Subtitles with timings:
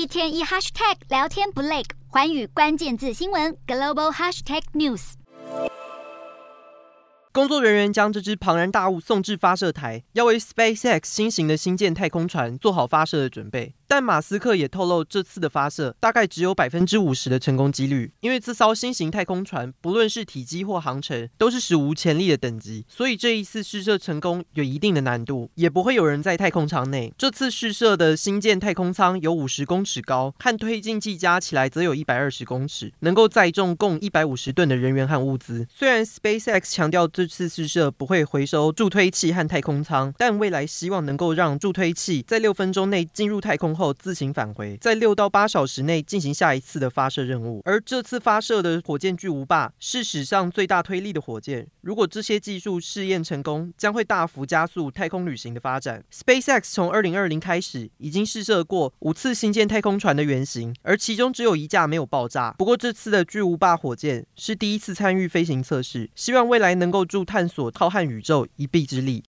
[0.00, 5.12] 一天一 hashtag 聊天不累，环宇关键字新闻 global hashtag news。
[7.32, 13.74] 工作人员将这只庞然大物送至发射台，要为 SpaceX 新型的星舰太空船做好发射的准备。
[13.90, 27.12] 但马斯克也透露，这次的发射大概只有百分之五十的成功几率，因为这艘新型太空船不论是体积或航程，都是史无前例的等级，所以这一次试射成功有一定的难度，也不会有人在太空舱内。
[27.18, 35.66] 这次试射的新建太空舱有五十公尺高，和推进器加起来则有一百二十公尺，能够载重共一百五十吨的人员和物资。
[35.68, 43.79] 虽然 SpaceX 强调这次试射不会回收助推器和太空舱，但未来希望能够让助推器在六分钟内进入太空。
[43.80, 47.62] 后自行返回，在六到八小时内进行下一次的发射任务。
[47.64, 51.66] 而这次发射的火箭巨无霸是史上最大推力的火箭。
[51.80, 56.04] 如果这些技术试验成功，将会大幅加速太空旅行的发展。
[56.12, 62.54] SpaceX 从二零二零开始已经试射过五次新建太空船的原型，而其中只有一架没有爆炸。
[62.58, 69.18] 不过这次的巨无霸火箭是第一次参与飞行测试，希望未来能够助探索浩瀚宇宙一臂之力。